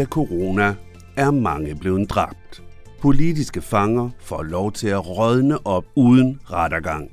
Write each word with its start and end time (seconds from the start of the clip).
af 0.00 0.06
corona 0.06 0.74
er 1.16 1.30
mange 1.30 1.74
blevet 1.74 2.10
dræbt. 2.10 2.62
Politiske 3.00 3.60
fanger 3.60 4.10
får 4.20 4.42
lov 4.42 4.72
til 4.72 4.88
at 4.88 5.06
rådne 5.06 5.66
op 5.66 5.84
uden 5.94 6.40
rettergang. 6.44 7.10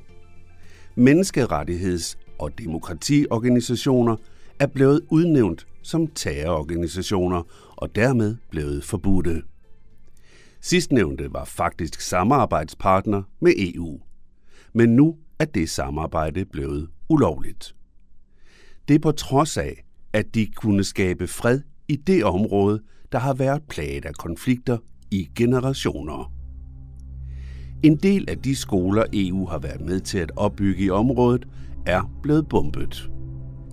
Menneskerettigheds- 0.97 2.17
og 2.39 2.59
demokratiorganisationer 2.59 4.15
er 4.59 4.67
blevet 4.67 5.01
udnævnt 5.09 5.67
som 5.81 6.07
terrororganisationer 6.07 7.43
og 7.75 7.95
dermed 7.95 8.35
blevet 8.49 8.83
forbudte. 8.83 9.41
Sidstnævnte 10.61 11.33
var 11.33 11.45
faktisk 11.45 12.01
samarbejdspartner 12.01 13.23
med 13.39 13.53
EU. 13.57 13.99
Men 14.73 14.95
nu 14.95 15.15
er 15.39 15.45
det 15.45 15.69
samarbejde 15.69 16.45
blevet 16.45 16.89
ulovligt. 17.09 17.75
Det 18.87 18.95
er 18.95 18.99
på 18.99 19.11
trods 19.11 19.57
af, 19.57 19.85
at 20.13 20.35
de 20.35 20.45
kunne 20.45 20.83
skabe 20.83 21.27
fred 21.27 21.61
i 21.89 21.95
det 21.95 22.23
område, 22.23 22.81
der 23.11 23.19
har 23.19 23.33
været 23.33 23.61
plaget 23.69 24.05
af 24.05 24.13
konflikter 24.13 24.77
i 25.11 25.29
generationer. 25.35 26.31
En 27.83 27.95
del 27.95 28.29
af 28.29 28.37
de 28.37 28.55
skoler, 28.55 29.03
EU 29.13 29.45
har 29.45 29.59
været 29.59 29.81
med 29.81 29.99
til 29.99 30.17
at 30.17 30.31
opbygge 30.35 30.83
i 30.83 30.89
området, 30.89 31.47
er 31.85 32.11
blevet 32.23 32.47
bombet. 32.49 33.09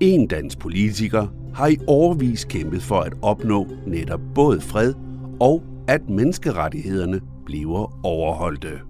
En 0.00 0.26
dansk 0.26 0.58
politiker 0.58 1.26
har 1.54 1.66
i 1.66 1.76
årvis 1.86 2.44
kæmpet 2.44 2.82
for 2.82 3.00
at 3.00 3.12
opnå 3.22 3.66
netop 3.86 4.20
både 4.34 4.60
fred 4.60 4.94
og 5.40 5.62
at 5.88 6.08
menneskerettighederne 6.08 7.20
bliver 7.46 8.06
overholdte. 8.06 8.80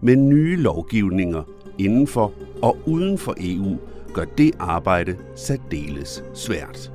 Men 0.00 0.28
nye 0.28 0.56
lovgivninger 0.56 1.42
inden 1.78 2.06
for 2.06 2.32
og 2.62 2.78
uden 2.86 3.18
for 3.18 3.34
EU 3.40 3.76
gør 4.14 4.24
det 4.24 4.50
arbejde 4.58 5.16
særdeles 5.36 6.24
svært. 6.34 6.92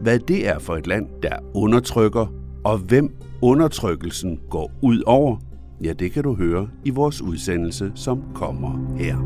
Hvad 0.00 0.18
det 0.18 0.48
er 0.48 0.58
for 0.58 0.76
et 0.76 0.86
land, 0.86 1.06
der 1.22 1.36
undertrykker, 1.54 2.26
og 2.64 2.78
hvem 2.78 3.16
undertrykkelsen 3.42 4.40
går 4.50 4.72
ud 4.82 5.02
over, 5.06 5.36
ja, 5.84 5.92
det 5.92 6.12
kan 6.12 6.22
du 6.22 6.34
høre 6.34 6.68
i 6.84 6.90
vores 6.90 7.22
udsendelse, 7.22 7.92
som 7.94 8.22
kommer 8.34 8.96
her. 8.98 9.16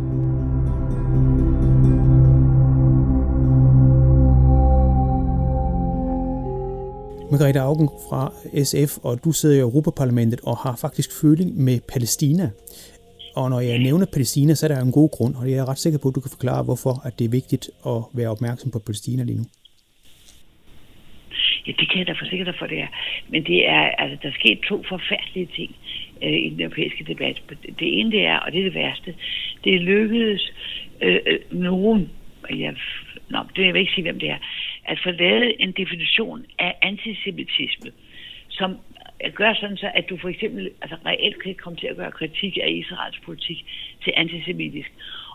Margrethe 7.30 7.60
Augen 7.60 7.88
fra 8.08 8.32
SF, 8.64 8.98
og 9.02 9.24
du 9.24 9.32
sidder 9.32 9.56
i 9.56 9.58
Europaparlamentet 9.58 10.40
og 10.42 10.56
har 10.56 10.76
faktisk 10.76 11.12
føling 11.20 11.56
med 11.56 11.80
Palæstina. 11.88 12.50
Og 13.36 13.50
når 13.50 13.60
jeg 13.60 13.78
nævner 13.78 14.06
Palæstina, 14.12 14.54
så 14.54 14.66
er 14.66 14.68
der 14.68 14.80
en 14.80 14.92
god 14.92 15.10
grund, 15.10 15.34
og 15.34 15.50
jeg 15.50 15.58
er 15.58 15.68
ret 15.68 15.78
sikker 15.78 15.98
på, 15.98 16.08
at 16.08 16.14
du 16.14 16.20
kan 16.20 16.30
forklare, 16.30 16.62
hvorfor 16.62 17.02
at 17.04 17.18
det 17.18 17.24
er 17.24 17.28
vigtigt 17.28 17.70
at 17.86 18.02
være 18.14 18.28
opmærksom 18.28 18.70
på 18.70 18.78
Palæstina 18.78 19.22
lige 19.22 19.38
nu. 19.38 19.44
Ja, 21.66 21.72
det 21.78 21.88
kan 21.88 21.98
jeg 21.98 22.06
da 22.06 22.12
forsikre 22.12 22.44
dig 22.44 22.54
for, 22.58 22.66
det 22.66 22.80
er. 22.80 22.86
Men 23.28 23.44
det 23.44 23.68
er, 23.68 23.80
altså, 23.80 24.18
der 24.22 24.28
er 24.28 24.32
sket 24.32 24.60
to 24.60 24.82
forfærdelige 24.82 25.48
ting 25.56 25.76
øh, 26.22 26.32
i 26.32 26.48
den 26.50 26.60
europæiske 26.60 27.04
debat. 27.04 27.42
Det 27.78 27.98
ene 28.00 28.10
det 28.10 28.26
er, 28.26 28.36
og 28.36 28.52
det 28.52 28.60
er 28.60 28.64
det 28.64 28.74
værste, 28.74 29.14
det 29.64 29.80
lykkedes 29.80 30.52
øh, 31.00 31.20
øh 31.26 31.38
nogen, 31.50 32.10
jeg, 32.50 32.74
nå, 33.28 33.38
det 33.56 33.66
jeg 33.66 33.76
ikke 33.76 33.92
sige, 33.92 34.02
hvem 34.02 34.18
det 34.18 34.30
er, 34.30 34.38
at 34.84 35.00
få 35.02 35.10
lavet 35.10 35.54
en 35.58 35.72
definition 35.72 36.46
af 36.58 36.74
antisemitisme, 36.82 37.90
som 38.48 38.78
gør 39.34 39.54
sådan 39.54 39.76
så, 39.76 39.90
at 39.94 40.08
du 40.10 40.16
for 40.16 40.28
eksempel 40.28 40.70
altså 40.82 40.96
reelt 41.06 41.42
kan 41.42 41.54
komme 41.54 41.78
til 41.78 41.86
at 41.86 41.96
gøre 41.96 42.10
kritik 42.10 42.58
af 42.62 42.70
Israels 42.70 43.20
politik 43.24 43.66
til 44.04 44.12
antisemitisk. 44.16 44.92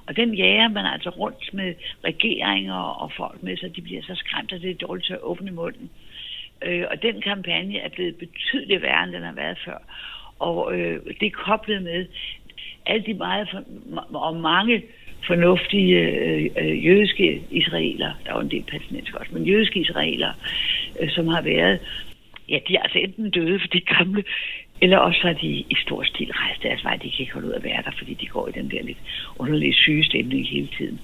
Og 0.08 0.16
den 0.16 0.34
jager 0.34 0.68
man 0.68 0.86
altså 0.86 1.10
rundt 1.10 1.54
med 1.54 1.74
regeringer 2.04 2.74
og 2.74 3.12
folk 3.12 3.44
med, 3.44 3.58
så 3.58 3.70
de 3.76 3.82
bliver 3.82 4.02
så 4.02 4.16
skræmt, 4.16 4.52
at 4.52 4.62
det 4.62 4.70
er 4.70 4.88
dårligt 4.88 5.06
til 5.06 5.14
at 5.14 5.22
åbne 5.22 5.52
munden. 5.52 5.90
Øh, 6.66 6.86
og 6.92 7.02
den 7.02 7.22
kampagne 7.22 7.78
er 7.80 7.90
blevet 7.90 8.16
betydeligt 8.16 8.82
værre, 8.82 9.04
end 9.04 9.12
den 9.12 9.24
har 9.24 9.34
været 9.34 9.58
før. 9.66 9.78
Og 10.40 10.80
øh, 10.80 11.00
det 11.20 11.26
er 11.26 11.44
koblet 11.46 11.84
med 11.84 12.06
alle 12.86 13.06
de 13.06 13.14
meget 13.14 13.50
for, 13.52 13.64
og 14.18 14.36
mange 14.36 14.84
fornuftige 15.28 16.00
øh, 16.00 16.50
øh, 16.58 16.86
jødiske 16.86 17.42
israeler, 17.52 18.14
der 18.26 18.32
er 18.32 18.36
jo 18.36 18.42
en 18.42 18.52
del 18.52 18.64
palæstinenser 18.64 19.18
også, 19.18 19.34
men 19.34 19.46
jødiske 19.46 19.80
israeler, 19.80 20.32
øh, 21.00 21.10
som 21.10 21.28
har 21.28 21.42
været, 21.42 21.80
ja, 22.50 22.60
de 22.68 22.76
er 22.76 22.82
altså 22.82 23.00
enten 23.00 23.30
døde, 23.30 23.60
for 23.60 23.68
de 23.68 23.82
gamle, 23.82 24.24
eller 24.82 24.98
også 24.98 25.20
har 25.22 25.34
de 25.34 25.48
i 25.48 25.76
stor 25.86 26.04
stil 26.04 26.32
rejst 26.32 26.64
deres 26.64 26.84
vej. 26.84 26.96
De 26.96 27.12
kan 27.12 27.20
ikke 27.20 27.34
holde 27.34 27.48
ud 27.48 27.54
at 27.54 27.64
være 27.64 27.82
der, 27.86 27.92
fordi 27.98 28.14
de 28.14 28.26
går 28.26 28.48
i 28.48 28.52
den 28.52 28.72
der 28.72 28.84
lidt 28.84 28.98
underlige 29.38 29.74
syge 29.74 30.04
stemning 30.04 30.48
hele 30.48 30.70
tiden. 30.78 31.00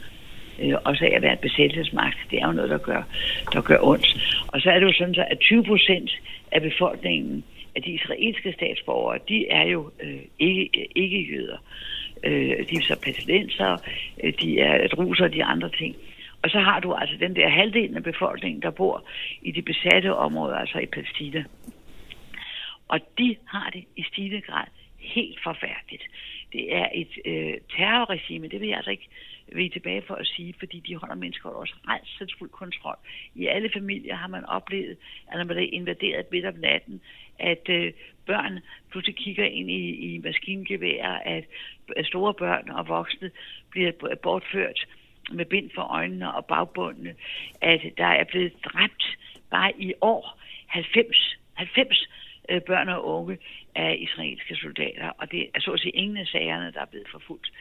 Øh, 0.59 0.73
også 0.83 1.05
af 1.05 1.15
at 1.15 1.21
være 1.21 1.31
en 1.31 1.47
besættelsesmagt, 1.47 2.17
det 2.31 2.41
er 2.41 2.47
jo 2.47 2.53
noget, 2.53 2.69
der 2.69 2.77
gør, 2.77 3.03
der 3.53 3.61
gør 3.61 3.77
ondt. 3.81 4.07
Og 4.47 4.61
så 4.61 4.69
er 4.69 4.79
det 4.79 4.87
jo 4.87 4.93
sådan, 4.93 5.15
så, 5.15 5.25
at 5.29 5.39
20 5.39 5.63
procent 5.63 6.11
af 6.51 6.61
befolkningen, 6.61 7.43
af 7.75 7.81
de 7.81 7.91
israelske 7.91 8.53
statsborgere, 8.53 9.19
de 9.29 9.47
er 9.47 9.63
jo 9.63 9.91
øh, 10.03 10.21
ikke, 10.39 10.87
ikke 10.95 11.21
jøder. 11.31 11.57
Øh, 12.23 12.69
de 12.69 12.75
er 12.75 12.81
så 12.81 12.99
palæstinenser, 13.03 13.77
øh, 14.23 14.33
de 14.41 14.59
er 14.59 14.87
druser 14.87 15.23
og 15.23 15.33
de 15.33 15.43
andre 15.43 15.69
ting. 15.69 15.95
Og 16.43 16.49
så 16.49 16.59
har 16.59 16.79
du 16.79 16.93
altså 16.93 17.15
den 17.19 17.35
der 17.35 17.49
halvdelen 17.49 17.95
af 17.95 18.03
befolkningen, 18.03 18.61
der 18.61 18.69
bor 18.69 19.03
i 19.41 19.51
de 19.51 19.61
besatte 19.61 20.15
områder, 20.15 20.55
altså 20.55 20.79
i 20.79 20.85
Palæstina. 20.85 21.43
Og 22.87 22.99
de 23.17 23.35
har 23.45 23.69
det 23.69 23.83
i 23.95 24.03
stigende 24.03 24.41
grad 24.41 24.67
helt 24.99 25.39
forfærdeligt. 25.43 26.03
Det 26.53 26.75
er 26.75 26.87
et 26.93 27.13
øh, 27.25 27.53
terrorregime, 27.77 28.47
det 28.47 28.61
vil 28.61 28.67
jeg 28.67 28.77
altså 28.77 28.91
ikke 28.91 29.07
vil 29.53 29.71
tilbage 29.71 30.03
for 30.07 30.15
at 30.15 30.27
sige, 30.27 30.55
fordi 30.59 30.79
de 30.79 30.95
holder 30.95 31.15
mennesker 31.15 31.49
også 31.49 31.73
redselsfuld 31.87 32.49
kontrol. 32.49 32.97
I 33.35 33.47
alle 33.47 33.69
familier 33.73 34.15
har 34.15 34.27
man 34.27 34.45
oplevet, 34.45 34.97
at 35.27 35.37
når 35.37 35.43
man 35.43 35.57
er 35.57 35.69
invaderet 35.73 36.25
midt 36.31 36.45
om 36.45 36.55
natten, 36.55 37.01
at 37.39 37.69
øh, 37.69 37.93
børn 38.25 38.59
pludselig 38.91 39.15
kigger 39.15 39.45
ind 39.45 39.71
i, 39.71 39.89
i 39.89 40.17
maskingevær, 40.17 41.21
at 41.25 41.45
store 42.05 42.33
børn 42.33 42.69
og 42.69 42.87
voksne 42.87 43.31
bliver 43.69 43.91
bortført 44.23 44.87
med 45.31 45.45
bind 45.45 45.69
for 45.75 45.81
øjnene 45.81 46.33
og 46.33 46.45
bagbundene, 46.45 47.15
at 47.61 47.81
der 47.97 48.05
er 48.05 48.23
blevet 48.23 48.53
dræbt 48.63 49.17
bare 49.49 49.71
i 49.79 49.93
år 50.01 50.39
90, 50.67 51.37
90 51.53 52.07
øh, 52.49 52.61
børn 52.61 52.89
og 52.89 53.05
unge 53.05 53.37
af 53.75 53.97
israelske 53.99 54.55
soldater, 54.55 55.09
og 55.17 55.31
det 55.31 55.49
er 55.53 55.59
så 55.59 55.71
at 55.71 55.79
sige 55.79 55.91
ingen 55.91 56.17
af 56.17 56.27
sagerne, 56.27 56.71
der 56.71 56.81
er 56.81 56.85
blevet 56.85 57.07
forfulgt. 57.11 57.51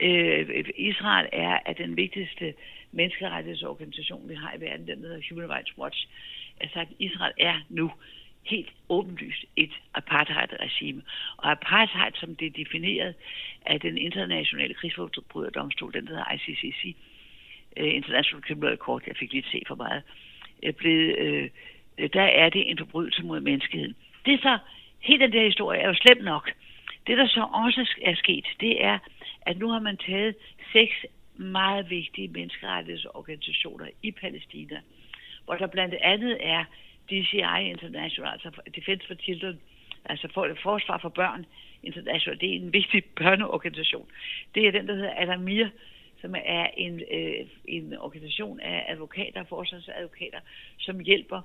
Øh, 0.00 0.64
Israel 0.76 1.28
er, 1.32 1.58
at 1.66 1.78
den 1.78 1.96
vigtigste 1.96 2.54
menneskerettighedsorganisation, 2.92 4.28
vi 4.28 4.34
har 4.34 4.54
i 4.56 4.60
verden, 4.60 4.86
den 4.86 4.98
hedder 4.98 5.20
Human 5.30 5.50
Rights 5.50 5.78
Watch. 5.78 6.08
Altså, 6.60 6.80
at 6.80 6.88
Israel 6.98 7.32
er 7.38 7.60
nu 7.68 7.92
helt 8.42 8.72
åbenlyst 8.88 9.44
et 9.56 9.70
apartheid-regime. 9.94 11.02
Og 11.36 11.50
apartheid, 11.50 12.12
som 12.14 12.36
det 12.36 12.46
er 12.46 12.64
defineret 12.64 13.14
af 13.66 13.80
den 13.80 13.98
internationale 13.98 14.74
krigsforbryderdomstol, 14.74 15.92
den 15.92 16.08
hedder 16.08 16.32
ICCC, 16.32 16.96
øh, 17.76 17.94
International 17.94 18.42
Criminal 18.42 18.76
Court, 18.76 19.06
jeg 19.06 19.16
fik 19.16 19.32
lige 19.32 19.44
se 19.52 19.62
for 19.66 19.74
meget, 19.74 20.02
uh, 20.68 20.74
blevet, 20.74 21.18
øh, 21.18 21.50
der 22.12 22.22
er 22.22 22.48
det 22.48 22.70
en 22.70 22.78
forbrydelse 22.78 23.22
mod 23.22 23.40
menneskeheden. 23.40 23.94
Det 24.26 24.34
er 24.34 24.38
så, 24.38 24.58
hele 25.00 25.24
den 25.24 25.32
der 25.32 25.44
historie 25.44 25.80
er 25.80 25.88
jo 25.88 25.94
slemt 25.94 26.24
nok. 26.24 26.52
Det, 27.06 27.18
der 27.18 27.26
så 27.26 27.40
også 27.40 27.86
er 28.02 28.14
sket, 28.14 28.46
det 28.60 28.84
er, 28.84 28.98
at 29.46 29.58
nu 29.58 29.68
har 29.68 29.80
man 29.80 29.96
taget 29.96 30.34
seks 30.72 30.94
meget 31.36 31.90
vigtige 31.90 32.28
menneskerettighedsorganisationer 32.28 33.86
i 34.02 34.10
Palæstina, 34.10 34.80
hvor 35.44 35.54
der 35.54 35.66
blandt 35.66 35.94
andet 35.94 36.36
er 36.40 36.64
DCI 37.08 37.70
International, 37.70 38.32
altså 38.32 38.50
Defense 38.76 39.06
for 39.06 39.14
Children, 39.14 39.60
altså 40.04 40.28
for, 40.34 40.56
Forsvar 40.62 40.98
for 40.98 41.08
Børn 41.08 41.46
International, 41.82 42.40
det 42.40 42.50
er 42.50 42.56
en 42.56 42.72
vigtig 42.72 43.04
børneorganisation. 43.04 44.08
Det 44.54 44.66
er 44.66 44.72
den, 44.72 44.88
der 44.88 44.94
hedder 44.94 45.10
Alamir, 45.10 45.66
som 46.20 46.34
er 46.44 46.66
en, 46.76 47.02
øh, 47.10 47.46
en 47.64 47.98
organisation 47.98 48.60
af 48.60 48.84
advokater, 48.88 49.44
forsvarsadvokater, 49.44 50.40
som 50.78 51.00
hjælper 51.00 51.42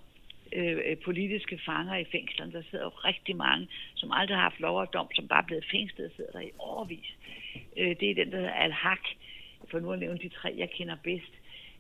Øh, 0.58 0.78
øh, 0.86 0.98
politiske 0.98 1.60
fanger 1.66 1.96
i 1.96 2.06
fængslerne. 2.12 2.52
Der 2.52 2.62
sidder 2.70 2.86
jo 2.86 2.90
rigtig 2.90 3.36
mange, 3.36 3.68
som 3.96 4.12
aldrig 4.12 4.38
har 4.38 4.44
haft 4.44 4.60
lov 4.60 4.80
og 4.80 4.94
dom, 4.94 5.08
som 5.16 5.28
bare 5.28 5.42
er 5.42 5.46
blevet 5.46 5.66
fængslet, 5.72 6.12
sidder 6.16 6.32
der 6.32 6.40
i 6.40 6.52
overvis. 6.60 7.10
Øh, 7.78 7.96
det 8.00 8.10
er 8.10 8.16
den, 8.16 8.32
der 8.32 8.38
hedder 8.38 8.54
Al-Haq, 8.54 9.04
for 9.72 9.80
nu 9.80 9.92
at 9.92 10.00
nævne 10.00 10.20
de 10.20 10.30
tre, 10.30 10.54
jeg 10.58 10.70
kender 10.70 10.96
bedst 11.04 11.34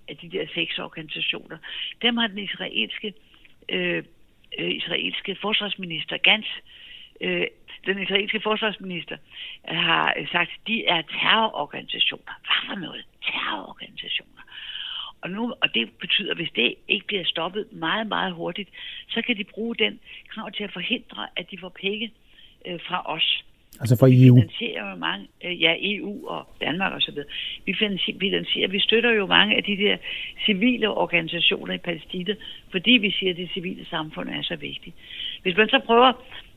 af 0.07 0.18
de 0.18 0.29
der 0.29 0.45
seks 0.53 0.79
organisationer. 0.79 1.57
Dem 2.01 2.18
har 2.18 2.27
den 2.27 2.39
israelske, 2.39 3.13
øh, 3.69 4.03
øh, 4.59 4.71
israelske 4.71 5.35
forsvarsminister 5.41 6.18
Gans, 6.18 6.47
øh, 7.21 7.47
den 7.85 8.01
israelske 8.01 8.41
forsvarsminister 8.41 9.18
har 9.65 10.13
sagt, 10.31 10.51
at 10.51 10.68
de 10.68 10.85
er 10.85 11.01
terrororganisationer. 11.01 12.33
Hvad 12.41 12.75
for 12.75 12.79
noget? 12.79 13.06
Terrororganisationer. 13.24 14.37
Og, 15.27 15.33
nu, 15.33 15.53
og 15.62 15.74
det 15.74 15.89
betyder, 16.00 16.31
at 16.31 16.38
hvis 16.38 16.51
det 16.56 16.75
ikke 16.88 17.07
bliver 17.07 17.24
stoppet 17.25 17.68
meget, 17.71 18.07
meget 18.07 18.33
hurtigt, 18.33 18.69
så 19.09 19.21
kan 19.21 19.38
de 19.38 19.44
bruge 19.44 19.75
den 19.75 20.00
krav 20.29 20.51
til 20.51 20.63
at 20.63 20.74
forhindre, 20.74 21.27
at 21.35 21.51
de 21.51 21.57
får 21.57 21.69
penge 21.69 22.12
øh, 22.68 22.79
fra 22.88 23.01
os 23.06 23.44
Altså 23.81 23.95
for 24.00 24.07
EU? 24.07 24.35
Vi 24.35 24.41
finansierer 24.41 24.89
jo 24.89 24.95
mange, 24.95 25.27
øh, 25.45 25.62
ja, 25.62 25.75
EU 25.79 26.27
og 26.27 26.47
Danmark 26.62 26.94
og 26.94 27.01
så 27.01 27.12
videre. 27.12 27.27
Vi 27.65 27.74
finansierer, 27.74 28.68
vi 28.68 28.79
støtter 28.79 29.12
jo 29.12 29.25
mange 29.25 29.56
af 29.56 29.63
de 29.63 29.77
der 29.77 29.97
civile 30.45 30.89
organisationer 30.89 31.74
i 31.74 31.77
Palæstina, 31.77 32.35
fordi 32.71 32.91
vi 32.91 33.12
siger, 33.12 33.31
at 33.31 33.38
det 33.38 33.50
civile 33.53 33.85
samfund 33.85 34.29
er 34.29 34.41
så 34.41 34.56
vigtigt. 34.56 34.95
Hvis 35.44 35.57
man 35.57 35.69
så 35.69 35.79
prøver 35.85 36.12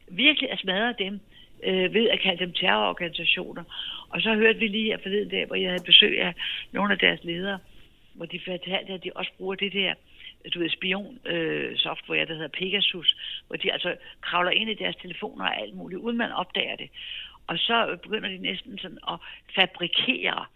virkelig 0.08 0.52
at 0.52 0.58
smadre 0.58 0.94
dem, 0.98 1.20
øh, 1.64 1.94
ved 1.94 2.08
at 2.08 2.20
kalde 2.20 2.44
dem 2.44 2.52
terrororganisationer, 2.52 3.64
og 4.10 4.20
så 4.20 4.34
hørte 4.34 4.58
vi 4.58 4.66
lige 4.66 4.84
her 4.84 4.98
forleden 5.02 5.28
dag, 5.28 5.46
hvor 5.46 5.56
jeg 5.56 5.70
havde 5.70 5.84
besøg 5.86 6.20
af 6.20 6.34
nogle 6.72 6.92
af 6.92 6.98
deres 6.98 7.20
ledere, 7.24 7.58
hvor 8.20 8.26
de 8.26 8.40
fortalte, 8.44 8.92
at 8.92 9.04
de 9.04 9.10
også 9.14 9.32
bruger 9.38 9.54
det 9.54 9.72
der 9.72 9.94
du 10.54 10.58
ved, 10.58 10.70
spion-software, 10.70 12.20
øh, 12.22 12.28
der 12.28 12.34
hedder 12.34 12.48
Pegasus, 12.48 13.16
hvor 13.46 13.56
de 13.56 13.72
altså 13.72 13.96
kravler 14.20 14.50
ind 14.50 14.70
i 14.70 14.74
deres 14.74 14.96
telefoner 14.96 15.44
og 15.44 15.60
alt 15.60 15.74
muligt, 15.74 16.00
uden 16.00 16.16
man 16.16 16.32
opdager 16.32 16.76
det. 16.76 16.90
Og 17.46 17.58
så 17.58 17.98
begynder 18.02 18.28
de 18.28 18.38
næsten 18.38 18.78
sådan 18.78 18.98
at 19.08 19.18
fabrikere, 19.54 20.46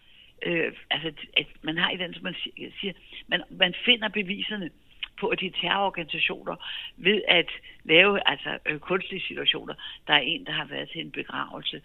øh, 0.45 0.73
altså 0.89 1.11
at 1.37 1.47
man 1.61 1.77
har 1.77 1.89
i 1.89 1.97
den, 1.97 2.13
som 2.13 2.23
man 2.23 2.35
siger, 2.79 2.93
man, 3.27 3.41
man 3.49 3.73
finder 3.85 4.09
beviserne 4.09 4.69
på, 5.19 5.27
at 5.27 5.39
de 5.39 5.49
terrororganisationer 5.61 6.55
ved 6.97 7.21
at 7.27 7.49
lave 7.83 8.29
altså 8.29 8.57
øh, 8.65 8.79
kunstige 8.79 9.21
situationer. 9.21 9.73
Der 10.07 10.13
er 10.13 10.19
en, 10.19 10.45
der 10.45 10.51
har 10.51 10.65
været 10.65 10.89
til 10.89 11.01
en 11.01 11.11
begravelse 11.11 11.81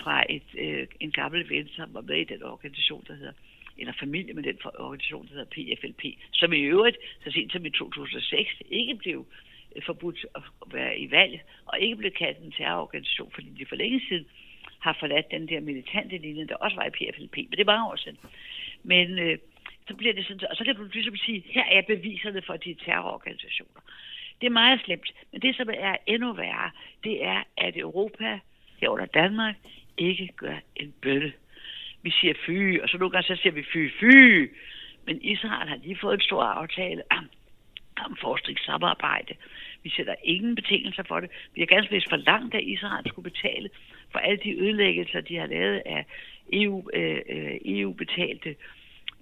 fra 0.00 0.24
et, 0.28 0.48
øh, 0.58 0.86
en 1.00 1.12
gammel 1.12 1.48
ven, 1.48 1.68
som 1.68 1.94
var 1.94 2.00
med 2.00 2.16
i 2.16 2.24
den 2.24 2.42
organisation, 2.42 3.04
der 3.08 3.14
hedder 3.14 3.32
eller 3.80 3.92
familie 4.00 4.34
med 4.34 4.42
den 4.42 4.58
organisation, 4.78 5.26
der 5.26 5.34
hedder 5.34 5.76
PFLP, 5.76 6.02
som 6.32 6.52
i 6.52 6.60
øvrigt, 6.60 6.96
så 7.24 7.30
sent 7.30 7.52
som 7.52 7.66
i 7.66 7.70
2006, 7.70 8.50
ikke 8.70 8.94
blev 8.94 9.26
øh, 9.76 9.82
forbudt 9.82 10.26
at 10.34 10.42
være 10.72 10.98
i 10.98 11.10
valg, 11.10 11.40
og 11.66 11.80
ikke 11.80 11.96
blev 11.96 12.10
kaldt 12.10 12.38
en 12.38 12.52
terrororganisation, 12.52 13.30
fordi 13.34 13.48
de 13.58 13.66
for 13.66 13.76
længe 13.76 14.00
siden 14.08 14.26
har 14.78 14.96
forladt 15.00 15.30
den 15.30 15.48
der 15.48 15.60
militante 15.60 16.18
linje, 16.18 16.46
der 16.46 16.54
også 16.54 16.76
var 16.76 16.86
i 16.86 16.90
PFLP, 16.90 17.36
men 17.36 17.50
det 17.50 17.60
er 17.60 17.74
mange 17.74 17.86
år 17.86 17.96
siden. 17.96 18.18
Men 18.82 19.18
øh, 19.18 19.38
så 19.88 19.94
bliver 19.96 20.14
det 20.14 20.26
sådan, 20.26 20.48
og 20.50 20.56
så 20.56 20.64
kan 20.64 20.76
du 20.76 20.84
ligesom 20.92 21.16
sige, 21.16 21.44
her 21.46 21.64
er 21.64 21.82
beviserne 21.82 22.42
for 22.42 22.56
de 22.56 22.74
terrororganisationer. 22.74 23.80
Det 24.40 24.46
er 24.46 24.50
meget 24.50 24.80
slemt, 24.84 25.12
men 25.32 25.42
det 25.42 25.56
som 25.56 25.68
er 25.72 25.96
endnu 26.06 26.32
værre, 26.32 26.70
det 27.04 27.24
er, 27.24 27.42
at 27.56 27.76
Europa, 27.76 28.38
herunder 28.80 29.06
Danmark, 29.06 29.56
ikke 29.98 30.28
gør 30.36 30.56
en 30.76 30.94
bøtte 31.02 31.32
vi 32.02 32.10
siger 32.10 32.34
fy, 32.46 32.80
og 32.80 32.88
så 32.88 32.98
nogle 32.98 33.10
gange 33.10 33.26
så 33.26 33.42
siger 33.42 33.52
vi 33.52 33.64
fy, 33.72 33.90
fy. 34.00 34.50
Men 35.06 35.22
Israel 35.22 35.68
har 35.68 35.76
lige 35.76 35.98
fået 36.00 36.14
en 36.14 36.20
stor 36.20 36.42
aftale 36.42 37.02
om, 37.10 37.30
om 38.06 38.16
forskningssamarbejde. 38.16 39.34
Vi 39.82 39.90
sætter 39.90 40.14
ingen 40.24 40.54
betingelser 40.54 41.02
for 41.02 41.20
det. 41.20 41.30
Vi 41.54 41.60
har 41.60 41.66
ganske 41.66 41.94
vist 41.94 42.08
forlangt, 42.08 42.54
at 42.54 42.64
Israel 42.64 43.08
skulle 43.08 43.30
betale 43.30 43.70
for 44.12 44.18
alle 44.18 44.40
de 44.44 44.60
ødelæggelser, 44.60 45.20
de 45.20 45.36
har 45.36 45.46
lavet 45.46 45.82
af 45.86 46.06
EU, 46.52 46.90
øh, 46.94 47.20
EU-betalte 47.64 48.48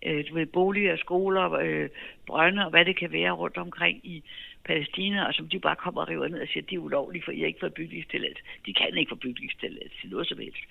øh, 0.06 0.24
e 0.24 0.40
øh 0.40 0.48
boliger, 0.48 0.96
skoler, 0.96 1.52
øh, 1.52 1.88
brønde 2.26 2.64
og 2.64 2.70
hvad 2.70 2.84
det 2.84 2.96
kan 2.96 3.12
være 3.12 3.30
rundt 3.30 3.56
omkring 3.56 4.00
i 4.06 4.22
Palæstina, 4.64 5.24
og 5.24 5.34
som 5.34 5.48
de 5.48 5.58
bare 5.58 5.76
kommer 5.76 6.00
og 6.00 6.08
river 6.08 6.28
ned 6.28 6.40
og 6.40 6.48
siger, 6.48 6.62
at 6.62 6.70
det 6.70 6.76
er 6.76 6.80
ulovligt, 6.80 7.24
for 7.24 7.32
I 7.32 7.38
har 7.38 7.46
ikke 7.46 7.60
fået 7.60 7.74
bygningstilladelse. 7.74 8.42
De 8.66 8.74
kan 8.74 8.96
ikke 8.96 9.08
få 9.08 9.14
bygningstilladelse 9.14 10.00
til 10.00 10.10
noget 10.10 10.28
som 10.28 10.38
helst. 10.38 10.64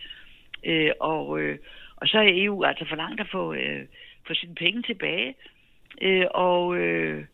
Øh, 0.63 0.92
og, 1.00 1.39
øh, 1.39 1.57
og 1.97 2.07
så 2.07 2.17
er 2.17 2.31
EU 2.45 2.63
altså 2.63 2.85
for 2.85 2.95
langt 2.95 3.21
at 3.21 3.29
få, 3.31 3.53
øh, 3.53 3.85
få 4.27 4.33
sine 4.33 4.55
penge 4.55 4.81
tilbage. 4.81 5.35
Øh, 6.01 6.25
og 6.31 6.77
øh, 6.77 7.25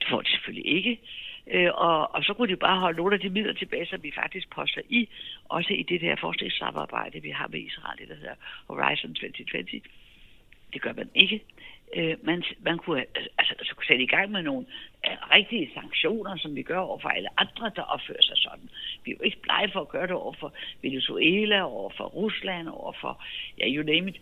det 0.00 0.08
får 0.10 0.20
de 0.20 0.30
selvfølgelig 0.30 0.66
ikke. 0.76 1.00
Øh, 1.50 1.70
og, 1.74 2.14
og 2.14 2.24
så 2.24 2.34
kunne 2.34 2.48
de 2.48 2.56
bare 2.56 2.80
holde 2.80 2.96
nogle 2.96 3.14
af 3.14 3.20
de 3.20 3.30
midler 3.30 3.52
tilbage, 3.52 3.86
som 3.86 4.02
vi 4.02 4.12
faktisk 4.14 4.50
poster 4.50 4.82
i, 4.88 5.08
også 5.48 5.72
i 5.72 5.82
det 5.82 6.00
der 6.00 6.16
forskningssamarbejde, 6.16 7.22
vi 7.22 7.30
har 7.30 7.48
med 7.48 7.60
Israel, 7.60 7.98
det 7.98 8.08
der 8.08 8.14
hedder 8.14 8.34
Horizon 8.68 9.14
2020. 9.14 9.80
Det 10.72 10.82
gør 10.82 10.92
man 10.92 11.10
ikke. 11.14 11.44
Øh, 11.96 12.16
man, 12.22 12.44
man 12.60 12.78
kunne 12.78 13.00
altså, 13.14 13.54
altså, 13.58 13.74
kunne 13.74 13.86
sætte 13.86 14.04
i 14.04 14.06
gang 14.06 14.30
med 14.30 14.42
nogle 14.42 14.66
uh, 15.06 15.30
rigtige 15.30 15.70
sanktioner, 15.74 16.36
som 16.36 16.54
vi 16.54 16.62
gør 16.62 16.78
over 16.78 16.98
for 16.98 17.08
alle 17.08 17.28
andre, 17.40 17.70
der 17.76 17.82
opfører 17.82 18.22
sig 18.22 18.36
sådan. 18.36 18.68
Vi 19.04 19.10
er 19.10 19.16
jo 19.20 19.24
ikke 19.24 19.42
blege 19.42 19.70
for 19.72 19.80
at 19.80 19.88
gøre 19.88 20.06
det 20.06 20.16
over 20.16 20.34
for 20.40 20.52
Venezuela, 20.82 21.62
over 21.62 21.90
for 21.96 22.04
Rusland, 22.04 22.68
over 22.68 22.92
for, 23.00 23.24
ja, 23.58 23.64
you 23.68 23.82
name 23.82 24.08
it. 24.10 24.20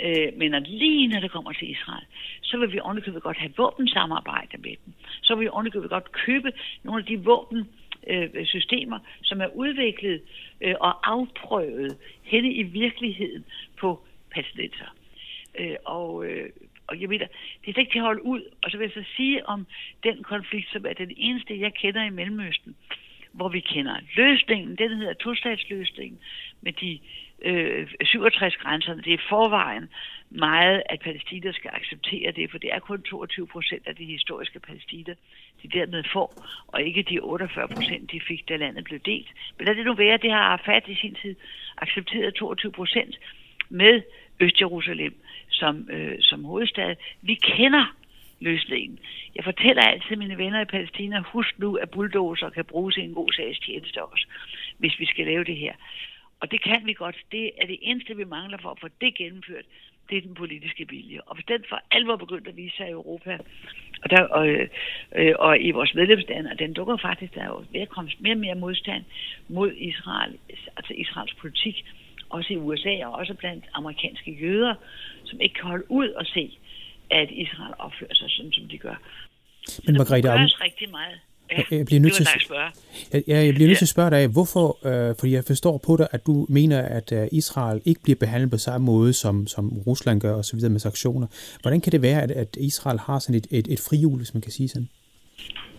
Øh, 0.00 0.32
men 0.36 0.54
at 0.54 0.68
lige 0.68 1.08
når 1.08 1.20
det 1.20 1.30
kommer 1.30 1.52
til 1.52 1.70
Israel, 1.70 2.04
så 2.42 2.58
vil 2.58 2.72
vi 2.72 2.80
ordentligt 2.80 3.22
godt 3.22 3.36
have 3.36 3.52
våbensamarbejde 3.56 4.58
med 4.58 4.74
dem. 4.84 4.92
Så 5.22 5.34
vil 5.34 5.44
vi 5.44 5.48
ordentligt 5.48 5.90
godt 5.90 6.12
købe 6.12 6.52
nogle 6.82 7.00
af 7.00 7.06
de 7.06 7.24
våben, 7.24 7.68
øh, 8.06 8.46
systemer, 8.46 8.98
som 9.22 9.40
er 9.40 9.46
udviklet 9.46 10.22
øh, 10.60 10.74
og 10.80 11.10
afprøvet 11.10 11.96
henne 12.22 12.52
i 12.52 12.62
virkeligheden 12.62 13.44
på 13.76 14.00
palæstinenser. 14.30 14.94
Øh, 15.54 15.76
og 15.84 16.24
øh, 16.24 16.50
og 16.88 17.00
jeg 17.00 17.08
mener, 17.08 17.26
det 17.60 17.68
er 17.68 17.72
slet 17.72 17.78
ikke 17.78 17.92
til 17.92 17.98
at 17.98 18.04
holde 18.04 18.24
ud. 18.24 18.42
Og 18.62 18.70
så 18.70 18.76
vil 18.76 18.84
jeg 18.84 19.04
så 19.04 19.10
sige 19.16 19.48
om 19.48 19.66
den 20.02 20.22
konflikt, 20.22 20.72
som 20.72 20.86
er 20.86 20.92
den 20.92 21.12
eneste, 21.16 21.60
jeg 21.60 21.74
kender 21.74 22.04
i 22.04 22.10
Mellemøsten, 22.10 22.76
hvor 23.32 23.48
vi 23.48 23.60
kender 23.60 23.96
løsningen, 24.16 24.76
den 24.76 24.90
hedder 24.90 25.12
tostatsløsningen, 25.12 26.18
med 26.60 26.72
de 26.72 26.98
øh, 27.42 27.88
67 28.04 28.56
grænserne. 28.56 29.02
Det 29.02 29.12
er 29.12 29.28
forvejen 29.28 29.88
meget, 30.30 30.82
at 30.88 31.00
Palæstina 31.00 31.52
skal 31.52 31.70
acceptere 31.74 32.32
det, 32.32 32.50
for 32.50 32.58
det 32.58 32.74
er 32.74 32.78
kun 32.78 33.02
22 33.02 33.46
procent 33.46 33.86
af 33.86 33.96
de 33.96 34.04
historiske 34.04 34.60
palæstinere, 34.60 35.16
de 35.62 35.68
dermed 35.68 36.04
får, 36.12 36.46
og 36.66 36.82
ikke 36.82 37.02
de 37.02 37.20
48 37.20 37.68
procent, 37.68 38.12
de 38.12 38.20
fik, 38.20 38.48
da 38.48 38.56
landet 38.56 38.84
blev 38.84 39.00
delt. 39.00 39.28
Men 39.58 39.66
lad 39.66 39.74
det 39.74 39.84
nu 39.84 39.94
være, 39.94 40.16
det 40.16 40.30
har 40.30 40.40
Arafat 40.40 40.88
i 40.88 40.94
sin 40.94 41.14
tid 41.22 41.34
accepteret 41.76 42.34
22 42.34 42.72
procent 42.72 43.18
med 43.68 44.02
Øst-Jerusalem 44.40 45.14
som, 45.50 45.88
øh, 45.90 46.16
som 46.20 46.44
hovedstad. 46.44 46.96
Vi 47.22 47.34
kender 47.34 47.94
løsningen. 48.40 48.98
Jeg 49.36 49.44
fortæller 49.44 49.82
altid 49.82 50.16
mine 50.16 50.38
venner 50.38 50.60
i 50.60 50.64
Palæstina, 50.64 51.20
husk 51.20 51.58
nu, 51.58 51.76
at 51.76 51.90
bulldozer 51.90 52.50
kan 52.50 52.64
bruges 52.64 52.96
i 52.96 53.00
en 53.00 53.14
god 53.14 53.32
sags 53.32 53.58
tjeneste 53.58 54.04
også, 54.04 54.26
hvis 54.78 54.98
vi 54.98 55.06
skal 55.06 55.26
lave 55.26 55.44
det 55.44 55.56
her. 55.56 55.72
Og 56.40 56.50
det 56.50 56.62
kan 56.62 56.86
vi 56.86 56.92
godt. 56.92 57.16
Det 57.32 57.50
er 57.60 57.66
det 57.66 57.78
eneste, 57.82 58.16
vi 58.16 58.24
mangler 58.24 58.58
for 58.62 58.70
at 58.70 58.80
få 58.80 58.88
det 59.00 59.14
gennemført. 59.14 59.64
Det 60.10 60.18
er 60.18 60.22
den 60.22 60.34
politiske 60.34 60.88
vilje. 60.88 61.20
Og 61.26 61.34
hvis 61.34 61.44
den 61.44 61.64
for 61.68 61.80
alvor 61.90 62.16
begyndt 62.16 62.48
at 62.48 62.56
vise 62.56 62.76
sig 62.76 62.88
i 62.88 62.90
Europa, 62.90 63.38
og, 64.02 64.10
der, 64.10 64.22
og, 64.22 64.48
øh, 64.48 65.34
og 65.38 65.60
i 65.60 65.70
vores 65.70 65.94
medlemslande, 65.94 66.50
og 66.50 66.58
den 66.58 66.72
dukker 66.72 66.96
faktisk, 66.96 67.34
der 67.34 67.40
er 67.40 67.46
jo 67.46 67.64
ved 67.72 67.80
at 67.80 67.88
komme 67.88 68.10
mere 68.18 68.34
og 68.34 68.38
mere 68.38 68.54
modstand 68.54 69.04
mod 69.48 69.72
Israel, 69.72 70.38
altså 70.76 70.94
Israels 70.94 71.34
politik, 71.34 71.84
også 72.30 72.52
i 72.52 72.56
USA 72.56 73.06
og 73.06 73.12
også 73.12 73.34
blandt 73.34 73.64
amerikanske 73.74 74.30
jøder, 74.42 74.74
som 75.24 75.40
ikke 75.40 75.54
kan 75.54 75.64
holde 75.64 75.90
ud 75.90 76.08
og 76.08 76.26
se, 76.26 76.58
at 77.10 77.28
Israel 77.30 77.74
opfører 77.78 78.14
sig 78.14 78.30
sådan, 78.30 78.52
som 78.52 78.68
de 78.68 78.78
gør. 78.78 78.96
Men 79.86 79.94
Margrethe, 79.94 80.28
der 80.28 80.64
rigtig 80.64 80.90
meget. 80.90 81.18
Ja, 81.52 81.76
jeg 81.76 81.86
bliver 81.86 82.00
nødt 82.00 82.14
til 82.14 82.22
at 82.22 82.42
spørge. 82.42 82.70
Ja, 83.28 83.36
jeg 83.46 83.54
bliver 83.54 83.68
nødt 83.68 83.78
til 83.78 83.84
at 83.84 83.88
spørge 83.96 84.10
dig, 84.10 84.28
hvorfor, 84.28 84.66
øh, 84.88 85.14
fordi 85.18 85.32
jeg 85.32 85.44
forstår 85.46 85.78
på 85.86 85.96
dig, 85.96 86.08
at 86.12 86.26
du 86.26 86.46
mener, 86.48 86.82
at 86.82 87.12
øh, 87.12 87.28
Israel 87.32 87.80
ikke 87.84 88.00
bliver 88.02 88.16
behandlet 88.16 88.50
på 88.50 88.58
samme 88.58 88.84
måde, 88.84 89.12
som, 89.12 89.46
som 89.46 89.64
Rusland 89.86 90.20
gør 90.20 90.34
osv. 90.34 90.60
med 90.70 90.78
sanktioner. 90.78 91.26
Hvordan 91.62 91.80
kan 91.80 91.92
det 91.92 92.02
være, 92.02 92.22
at, 92.22 92.30
at 92.30 92.56
Israel 92.56 92.98
har 92.98 93.18
sådan 93.18 93.34
et, 93.34 93.46
et, 93.50 93.66
et 93.72 93.80
frihjul, 93.88 94.16
hvis 94.16 94.34
man 94.34 94.42
kan 94.42 94.52
sige 94.52 94.68
sådan? 94.68 94.88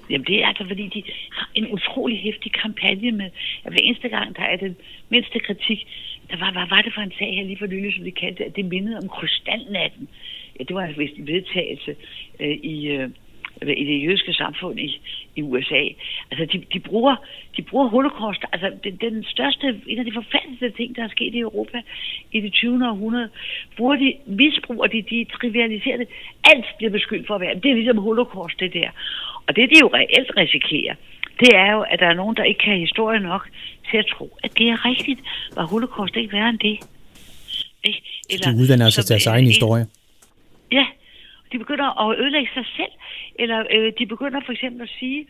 Jamen 0.10 0.28
det 0.28 0.44
er 0.44 0.48
altså, 0.48 0.64
fordi 0.68 0.88
de 0.88 1.04
har 1.32 1.50
en 1.56 1.68
utrolig 1.72 2.20
hæftig 2.20 2.52
kampagne 2.54 3.12
med, 3.12 3.30
at 3.66 3.72
hver 3.72 3.82
eneste 3.82 4.10
gang, 4.10 4.36
der 4.36 4.44
er 4.44 4.58
den 4.58 4.76
mindste 5.10 5.40
kritik, 5.40 5.80
hvad, 6.30 6.38
var, 6.40 6.52
hvad 6.52 6.68
var 6.70 6.82
det 6.82 6.94
for 6.94 7.02
en 7.02 7.14
sag 7.20 7.36
her 7.36 7.44
lige 7.44 7.58
for 7.58 7.68
nylig, 7.68 7.94
som 7.94 8.04
de 8.04 8.12
kaldte, 8.12 8.44
det? 8.44 8.56
det 8.56 8.66
mindede 8.66 8.98
om 8.98 9.10
krystalnatten. 9.10 10.10
Ja, 10.60 10.64
det 10.64 10.76
var 10.76 10.84
en 10.84 10.98
vist 10.98 11.18
vedtagelse 11.18 11.96
øh, 12.40 12.58
i, 12.74 12.88
øh, 12.88 13.10
i 13.62 13.86
det 13.86 14.04
jødiske 14.06 14.34
samfund 14.34 14.80
i, 14.80 15.02
i 15.36 15.42
USA. 15.42 15.84
Altså, 16.32 16.46
de, 16.54 16.64
de, 16.74 16.80
bruger, 16.80 17.16
de 17.58 17.62
bruger 17.62 17.88
holocaust, 17.88 18.42
altså 18.52 18.72
den, 18.84 18.96
den 18.96 19.24
største, 19.24 19.82
en 19.88 20.00
af 20.00 20.06
de 20.06 20.14
forfærdeligste 20.14 20.70
ting, 20.70 20.96
der 20.96 21.04
er 21.04 21.10
sket 21.10 21.36
i 21.36 21.40
Europa 21.40 21.82
i 22.32 22.42
det 22.42 22.54
20. 22.54 22.90
århundrede, 22.90 23.30
bruger 23.78 23.96
de, 23.96 24.14
misbruger 24.26 24.88
de, 24.88 25.02
de 25.02 25.26
trivialiserer 25.34 25.98
det. 25.98 26.08
Alt 26.44 26.66
bliver 26.78 26.92
beskyldt 26.92 27.28
for 27.28 27.36
at 27.36 27.42
være, 27.42 27.56
det 27.56 27.72
er 27.72 27.76
ligesom 27.76 27.98
holocaust, 27.98 28.60
det 28.60 28.74
der. 28.74 28.90
Og 29.48 29.56
det, 29.56 29.70
de 29.70 29.80
jo 29.82 29.90
reelt 29.94 30.32
risikerer, 30.38 30.96
det 31.40 31.56
er 31.56 31.72
jo, 31.72 31.82
at 31.82 32.00
der 32.00 32.08
er 32.08 32.14
nogen, 32.14 32.36
der 32.36 32.44
ikke 32.44 32.60
kan 32.60 32.78
historie 32.78 33.20
nok 33.20 33.50
til 33.92 33.98
at 33.98 34.06
tro, 34.06 34.38
at 34.44 34.52
det 34.58 34.70
er 34.70 34.86
rigtigt. 34.86 35.20
Var 35.56 35.66
holocaust 35.66 36.16
ikke 36.16 36.34
værre 36.34 36.50
end 36.50 36.60
det? 36.60 36.80
Ikke? 37.84 38.02
Eller, 38.30 38.52
de 38.52 38.58
uddanner 38.62 38.86
altså 38.86 39.06
deres 39.14 39.28
egen 39.28 39.46
historie. 39.46 39.88
Ja, 40.72 40.86
de 41.52 41.58
begynder 41.58 42.10
at 42.10 42.20
ødelægge 42.20 42.50
sig 42.54 42.66
selv. 42.78 42.94
Eller 43.36 43.60
øh, 43.76 43.94
de 44.00 44.06
begynder 44.06 44.42
for 44.46 44.52
eksempel 44.52 44.82
at 44.82 44.90
sige, 45.00 45.26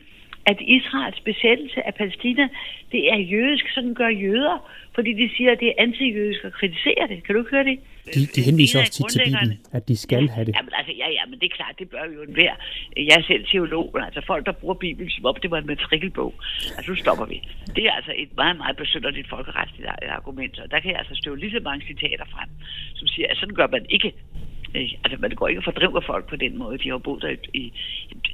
at 0.51 0.57
Israels 0.77 1.19
besættelse 1.29 1.79
af 1.87 1.93
Palæstina, 1.95 2.45
det 2.91 3.01
er 3.13 3.17
jødisk, 3.33 3.65
sådan 3.75 3.93
gør 3.93 4.07
jøder, 4.07 4.57
fordi 4.95 5.11
de 5.21 5.29
siger, 5.35 5.51
at 5.51 5.59
det 5.59 5.67
er 5.67 5.77
antijødisk 5.77 6.41
at 6.45 6.53
kritisere 6.53 7.03
det. 7.11 7.17
Kan 7.23 7.35
du 7.35 7.39
ikke 7.41 7.51
høre 7.51 7.63
det? 7.63 7.77
De, 8.15 8.19
de 8.35 8.41
henviser 8.49 8.79
også 8.79 8.93
til, 8.93 9.03
til 9.13 9.21
Bibelen, 9.25 9.59
at 9.77 9.87
de 9.87 9.97
skal 9.97 10.29
have 10.29 10.45
det. 10.45 10.53
Jamen, 10.57 10.73
altså, 10.79 10.93
ja, 11.01 11.07
ja, 11.17 11.23
men 11.29 11.39
det 11.39 11.45
er 11.51 11.55
klart, 11.59 11.75
det 11.79 11.89
bør 11.89 12.05
jo 12.15 12.21
enhver. 12.29 12.53
Jeg 12.97 13.15
er 13.21 13.23
selv 13.31 13.45
teolog, 13.51 13.91
men 13.93 14.03
altså 14.03 14.21
folk, 14.27 14.45
der 14.45 14.51
bruger 14.51 14.73
Bibelen 14.85 15.09
som 15.09 15.25
op, 15.25 15.43
det 15.43 15.51
var 15.51 15.57
en 15.57 15.67
matrikelbog. 15.67 16.33
Altså, 16.77 16.91
nu 16.91 16.95
stopper 16.95 17.25
vi. 17.25 17.37
Det 17.75 17.83
er 17.89 17.91
altså 17.91 18.13
et 18.23 18.31
meget, 18.35 18.57
meget 18.57 18.77
besynderligt 18.77 19.29
folkeretligt 19.29 19.87
argument, 20.19 20.59
og 20.59 20.71
der 20.71 20.79
kan 20.79 20.91
jeg 20.91 20.99
altså 20.99 21.15
støve 21.15 21.39
lige 21.39 21.51
så 21.51 21.61
mange 21.63 21.85
citater 21.87 22.25
frem, 22.35 22.49
som 22.95 23.07
siger, 23.07 23.27
at 23.31 23.37
sådan 23.37 23.55
gør 23.55 23.67
man 23.67 23.85
ikke. 23.89 24.13
Altså, 25.03 25.17
man 25.19 25.31
går 25.31 25.47
ikke 25.47 25.59
og 25.59 25.63
fordriver 25.63 26.01
folk 26.01 26.29
på 26.29 26.35
den 26.35 26.57
måde. 26.57 26.77
De 26.77 26.89
har 26.89 26.97
boet 26.97 27.21
der 27.21 27.35
i... 27.53 27.63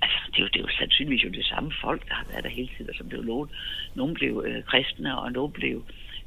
Altså, 0.01 0.04
det 0.35 0.41
er, 0.41 0.45
jo, 0.45 0.49
det 0.53 0.59
er 0.59 0.65
jo 0.67 0.77
sandsynligvis 0.79 1.23
jo 1.23 1.29
det 1.29 1.45
samme 1.45 1.71
folk, 1.81 2.07
der 2.07 2.13
har 2.13 2.25
været 2.31 2.43
der 2.43 2.49
hele 2.49 2.69
tiden, 2.77 2.93
som 2.93 3.09
blev 3.09 3.23
nogen. 3.23 3.49
Nogle 3.95 4.13
blev 4.13 4.43
øh, 4.47 4.63
kristne, 4.63 5.19
og 5.19 5.31
nogle 5.31 5.53
blev 5.53 5.83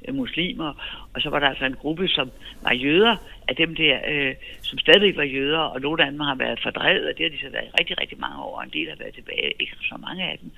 øh, 0.09 0.15
muslimer. 0.15 0.71
Og 1.15 1.21
så 1.23 1.31
var 1.31 1.39
der 1.41 1.49
altså 1.49 1.65
en 1.65 1.75
gruppe, 1.75 2.09
som 2.09 2.31
var 2.63 2.73
jøder, 2.73 3.17
af 3.49 3.57
dem 3.57 3.75
der, 3.75 4.01
øh, 4.09 4.35
som 4.63 4.79
stadigvæk 4.79 5.17
var 5.17 5.23
jøder, 5.23 5.59
og 5.59 5.81
nogle 5.81 6.05
af 6.05 6.11
dem 6.11 6.21
har 6.21 6.35
været 6.35 6.61
fordrevet, 6.63 7.09
og 7.09 7.19
det 7.19 7.25
har 7.25 7.31
de 7.37 7.45
så 7.45 7.51
været 7.51 7.71
rigtig, 7.81 8.01
rigtig 8.01 8.19
mange 8.21 8.43
år, 8.43 8.57
og 8.59 8.65
en 8.65 8.71
del 8.71 8.89
har 8.89 8.97
været 8.97 9.15
tilbage, 9.15 9.53
ikke 9.61 9.77
så 9.83 9.97
mange 10.01 10.25
af 10.31 10.39
dem. 10.39 10.51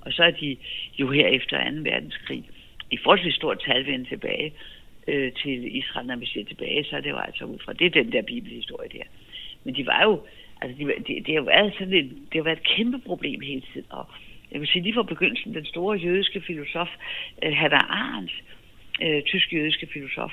Og 0.00 0.12
så 0.12 0.22
er 0.22 0.30
de 0.30 0.56
jo 0.98 1.10
her 1.10 1.26
efter 1.26 1.70
2. 1.70 1.76
verdenskrig 1.90 2.44
i 2.90 2.96
forholdsvis 2.96 3.34
stort 3.34 3.62
tal 3.66 3.86
vendt 3.86 4.08
tilbage 4.08 4.52
øh, 5.08 5.32
til 5.32 5.76
Israel, 5.76 6.06
når 6.06 6.16
vi 6.16 6.26
ser 6.26 6.44
tilbage, 6.44 6.84
så 6.84 6.96
er 6.96 7.00
det 7.00 7.10
jo 7.10 7.18
altså 7.18 7.44
ud 7.44 7.58
fra, 7.64 7.72
det 7.72 7.86
er 7.86 8.02
den 8.02 8.12
der 8.12 8.22
bibelhistorie 8.22 8.88
der. 8.88 9.04
Men 9.64 9.76
de 9.76 9.86
var 9.86 10.02
jo, 10.02 10.22
altså 10.60 10.78
de, 10.78 10.84
de, 10.84 11.14
det 11.14 11.26
har 11.26 11.34
jo 11.34 11.42
været 11.42 11.74
sådan 11.78 11.92
en, 11.92 12.08
det 12.08 12.34
har 12.34 12.42
været 12.42 12.58
et 12.58 12.76
kæmpe 12.76 12.98
problem 12.98 13.40
hele 13.40 13.62
tiden, 13.72 13.86
og 13.90 14.06
jeg 14.52 14.60
vil 14.60 14.68
sige 14.68 14.82
lige 14.82 14.94
fra 14.94 15.02
begyndelsen, 15.02 15.54
den 15.54 15.64
store 15.64 15.98
jødiske 15.98 16.40
filosof, 16.40 16.88
øh, 17.44 17.52
Hannah 17.52 17.84
Arendt, 17.88 18.32
øh, 19.02 19.22
tysk-jødiske 19.22 19.86
filosof, 19.92 20.32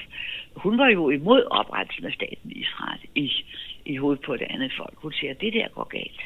hun 0.55 0.77
var 0.77 0.87
jo 0.89 1.09
imod 1.09 1.43
oprettelsen 1.51 2.05
af 2.05 2.13
staten 2.13 2.51
Israel 2.51 2.99
i, 3.15 3.31
i 3.85 3.95
hovedet 3.97 4.21
på 4.21 4.37
det 4.37 4.47
andet 4.49 4.73
folk. 4.77 4.95
Hun 4.95 5.13
siger, 5.13 5.31
at 5.31 5.41
det 5.41 5.53
der 5.53 5.67
går 5.67 5.83
galt. 5.83 6.21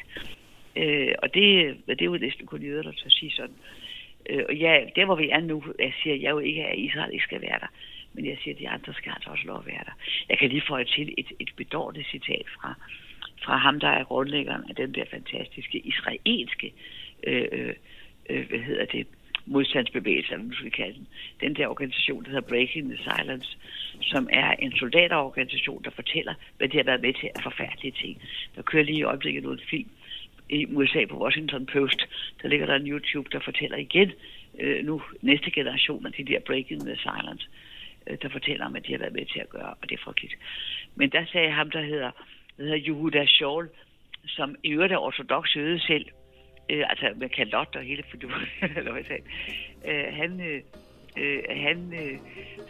Øh, 0.75 1.15
og 1.23 1.33
det, 1.33 1.77
det 1.87 2.01
er 2.01 2.05
jo 2.05 2.17
næsten 2.17 2.45
kun 2.45 2.61
jøder, 2.61 2.83
der 2.83 2.91
tør 2.91 3.09
sige 3.09 3.31
sådan. 3.31 3.55
Øh, 4.29 4.43
og 4.49 4.55
ja, 4.55 4.85
der 4.95 5.05
hvor 5.05 5.15
vi 5.15 5.29
er 5.29 5.39
nu, 5.39 5.63
jeg 5.79 5.93
siger 6.03 6.15
jeg 6.15 6.31
jo 6.31 6.39
ikke, 6.39 6.65
at 6.65 6.79
Israel 6.79 7.13
ikke 7.13 7.23
skal 7.23 7.41
være 7.41 7.59
der. 7.59 7.71
Men 8.13 8.25
jeg 8.25 8.37
siger, 8.43 8.55
at 8.55 8.59
de 8.59 8.69
andre 8.69 8.93
skal 8.93 9.11
altså 9.15 9.29
også 9.29 9.47
lov 9.47 9.57
at 9.57 9.65
være 9.65 9.83
der. 9.85 9.95
Jeg 10.29 10.37
kan 10.37 10.49
lige 10.49 10.63
få 10.67 10.83
til 10.83 11.13
et, 11.17 11.31
et 11.39 11.49
bedårligt 11.57 12.07
citat 12.07 12.45
fra, 12.61 12.75
fra 13.43 13.57
ham, 13.57 13.79
der 13.79 13.87
er 13.87 14.03
grundlæggeren 14.03 14.63
af 14.69 14.75
den 14.75 14.95
der 14.95 15.05
fantastiske 15.11 15.77
israelske, 15.79 16.73
øh, 17.27 17.47
øh, 17.51 17.73
øh 18.29 18.49
hvad 18.49 18.59
hedder 18.59 18.85
det, 18.85 19.07
modstandsbevægelse, 19.45 20.33
eller 20.33 20.45
nu 20.45 20.53
skal 20.53 20.65
vi 20.65 20.69
kalde 20.69 20.93
den, 20.93 21.07
den 21.41 21.55
der 21.55 21.67
organisation, 21.67 22.23
der 22.23 22.29
hedder 22.29 22.47
Breaking 22.47 22.89
the 22.89 23.03
Silence, 23.03 23.57
som 24.01 24.29
er 24.31 24.51
en 24.51 24.71
soldaterorganisation, 24.77 25.83
der 25.83 25.89
fortæller, 25.89 26.33
hvad 26.57 26.67
de 26.69 26.77
har 26.77 26.83
været 26.83 27.01
med 27.01 27.13
til 27.13 27.29
af 27.35 27.43
forfærdelige 27.43 27.91
ting. 27.91 28.21
Der 28.55 28.61
kører 28.61 28.83
lige 28.83 28.97
i 28.97 29.03
øjeblikket 29.03 29.43
noget 29.43 29.61
film 29.69 29.89
i 30.49 30.65
USA 30.65 31.05
på 31.09 31.23
Washington 31.23 31.65
Post. 31.65 32.01
Der 32.41 32.47
ligger 32.47 32.65
der 32.65 32.75
en 32.75 32.87
YouTube, 32.87 33.29
der 33.31 33.39
fortæller 33.39 33.77
igen, 33.77 34.11
øh, 34.59 34.85
nu 34.85 35.01
næste 35.21 35.51
generation 35.51 36.05
af 36.05 36.13
de 36.13 36.23
der 36.23 36.39
Breaking 36.39 36.85
the 36.85 36.95
Silence, 36.95 37.47
øh, 38.07 38.17
der 38.21 38.29
fortæller 38.29 38.65
om, 38.65 38.75
at 38.75 38.87
de 38.87 38.91
har 38.91 38.99
været 38.99 39.13
med 39.13 39.25
til 39.25 39.39
at 39.39 39.49
gøre, 39.49 39.73
og 39.81 39.89
det 39.89 39.91
er 39.91 40.03
frygteligt. 40.03 40.35
Men 40.95 41.09
der 41.09 41.25
sagde 41.31 41.51
ham, 41.51 41.71
der 41.71 41.81
hedder, 41.81 42.11
der 42.57 42.63
hedder 42.63 42.79
Yehuda 42.87 43.25
Shaul, 43.25 43.69
som 44.27 44.55
i 44.63 44.69
øvrigt 44.69 44.93
er 44.93 44.97
ortodox 44.97 45.55
jøde 45.55 45.79
selv, 45.79 46.05
øh, 46.71 46.83
altså 46.89 47.05
med 47.15 47.29
kalot 47.29 47.75
og 47.75 47.81
hele 47.81 48.03
du, 48.21 48.27
eller 48.77 48.91
hvad 48.91 49.03
sagde, 49.03 49.23
øh, 49.87 50.05
han, 50.13 50.41
øh, 50.41 50.61
øh, 51.17 51.39
han 51.49 51.93
øh, 51.93 52.17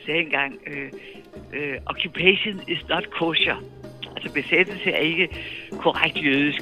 sagde 0.05 0.21
engang, 0.21 0.59
øh, 0.67 0.91
øh, 1.53 1.77
occupation 1.85 2.61
is 2.67 2.87
not 2.89 3.09
kosher. 3.09 3.55
Altså 4.15 4.33
besættelse 4.33 4.91
er 4.91 4.97
ikke 4.97 5.29
korrekt 5.71 6.17
jødisk, 6.25 6.61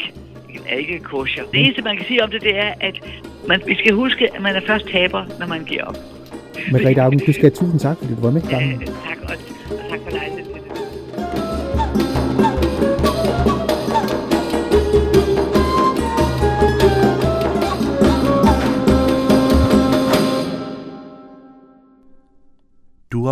er 0.68 0.76
ikke 0.76 1.00
kosher. 1.00 1.44
Det 1.44 1.60
eneste, 1.60 1.82
man 1.82 1.98
kan 1.98 2.06
sige 2.06 2.24
om 2.24 2.32
det, 2.32 2.42
det 2.42 2.58
er, 2.58 2.74
at 2.82 2.96
man, 3.48 3.62
vi 3.68 3.76
skal 3.76 3.94
huske, 3.94 4.36
at 4.36 4.42
man 4.42 4.56
er 4.56 4.62
først 4.62 4.86
taber, 4.88 5.26
når 5.40 5.48
man 5.48 5.66
giver 5.66 5.84
op. 5.84 5.96
Margrethe 6.72 7.02
Augen, 7.02 7.20
du 7.20 7.34
skal 7.34 7.44
have 7.44 7.52
tusind 7.52 7.80
tak, 7.80 7.98
fordi 7.98 8.16
du 8.16 8.22
var 8.22 8.32
med. 8.32 8.42
Øh, 8.42 8.86
tak, 8.86 9.13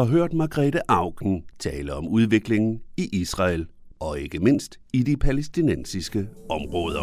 har 0.01 0.07
hørt 0.07 0.33
Margrethe 0.33 0.79
Augen 0.87 1.43
tale 1.59 1.93
om 1.93 2.07
udviklingen 2.07 2.81
i 2.97 3.09
Israel 3.11 3.67
og 3.99 4.19
ikke 4.19 4.39
mindst 4.39 4.79
i 4.93 5.03
de 5.03 5.17
palæstinensiske 5.17 6.27
områder. 6.49 7.01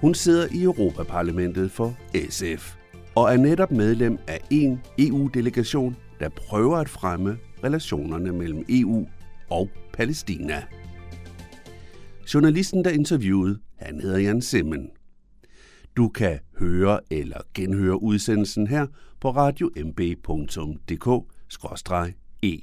Hun 0.00 0.14
sidder 0.14 0.46
i 0.52 0.62
Europaparlamentet 0.62 1.70
for 1.70 1.94
SF 2.30 2.74
og 3.14 3.32
er 3.32 3.36
netop 3.36 3.70
medlem 3.70 4.18
af 4.28 4.40
en 4.50 4.80
EU-delegation, 4.98 5.96
der 6.20 6.28
prøver 6.28 6.76
at 6.76 6.88
fremme 6.88 7.38
relationerne 7.64 8.32
mellem 8.32 8.64
EU 8.68 9.06
og 9.50 9.68
Palæstina. 9.92 10.62
Journalisten, 12.34 12.84
der 12.84 12.90
interviewede, 12.90 13.58
han 13.76 14.00
hedder 14.00 14.18
Jan 14.18 14.42
Simmen. 14.42 14.90
Du 15.96 16.08
kan 16.08 16.38
høre 16.58 17.00
eller 17.10 17.40
genhøre 17.54 18.02
udsendelsen 18.02 18.66
her 18.66 18.86
på 19.20 19.30
radiomb.dk-eu. 19.30 21.26
E 22.42 22.60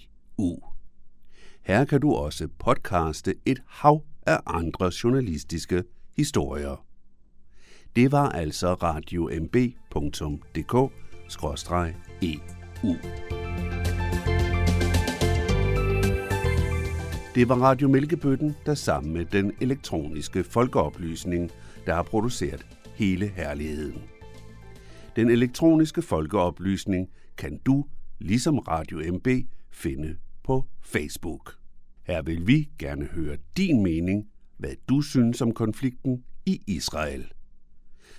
her 1.62 1.86
kan 1.86 2.02
du 2.02 2.14
også 2.14 2.48
podcaste 2.60 3.36
et 3.46 3.62
hav 3.68 4.04
af 4.26 4.40
andre 4.46 4.92
journalistiske 5.04 5.84
historier. 6.18 6.86
Det 7.96 8.12
var 8.12 8.30
altså 8.30 8.74
radiomb.dk-eu. 8.74 10.92
E 12.22 12.40
Det 17.36 17.50
var 17.50 17.56
Radio 17.56 17.88
Mælkebøtten, 17.88 18.56
der 18.66 18.74
sammen 18.74 19.14
med 19.14 19.26
den 19.26 19.52
elektroniske 19.62 20.44
folkeoplysning, 20.44 21.52
der 21.86 21.94
har 21.94 22.04
produceret 22.04 22.66
hele 22.96 23.28
herligheden. 23.28 24.04
Den 25.16 25.30
elektroniske 25.30 26.02
folkeoplysning 26.02 27.10
kan 27.38 27.60
du, 27.66 27.86
ligesom 28.20 28.60
Radio 28.60 29.14
MB, 29.14 29.28
finde 29.72 30.18
på 30.44 30.66
Facebook. 30.82 31.56
Her 32.04 32.22
vil 32.22 32.48
vi 32.48 32.70
gerne 32.80 33.06
høre 33.06 33.38
din 33.58 33.84
mening, 33.84 34.28
hvad 34.58 34.76
du 34.90 35.02
synes 35.02 35.42
om 35.42 35.54
konflikten 35.54 36.24
i 36.46 36.62
Israel. 36.68 37.32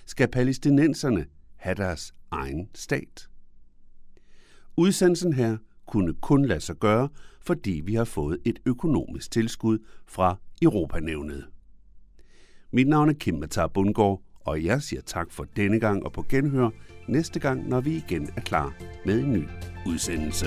Skal 0.05 0.27
palæstinenserne 0.27 1.25
have 1.55 1.75
deres 1.75 2.13
egen 2.31 2.69
stat? 2.75 3.29
Udsendelsen 4.77 5.33
her 5.33 5.57
kunne 5.85 6.13
kun 6.13 6.45
lade 6.45 6.59
sig 6.59 6.75
gøre, 6.75 7.09
fordi 7.41 7.81
vi 7.85 7.93
har 7.93 8.03
fået 8.03 8.39
et 8.45 8.59
økonomisk 8.65 9.31
tilskud 9.31 9.79
fra 10.07 10.39
Europanævnet. 10.61 11.45
Mit 12.71 12.87
navn 12.87 13.09
er 13.09 13.13
Kim 13.13 13.35
Matar 13.35 13.67
Bundgaard, 13.67 14.21
og 14.45 14.63
jeg 14.63 14.81
siger 14.81 15.01
tak 15.01 15.31
for 15.31 15.45
denne 15.55 15.79
gang 15.79 16.05
og 16.05 16.11
på 16.13 16.25
genhør 16.29 16.69
næste 17.07 17.39
gang, 17.39 17.69
når 17.69 17.81
vi 17.81 17.95
igen 17.95 18.29
er 18.37 18.41
klar 18.41 18.73
med 19.05 19.19
en 19.19 19.33
ny 19.33 19.43
udsendelse. 19.87 20.45